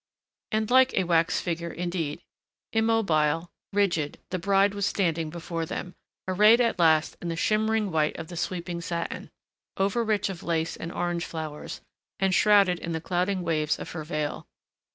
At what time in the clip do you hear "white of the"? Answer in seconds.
7.91-8.35